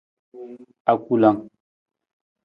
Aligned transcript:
Akulung. 0.91 1.39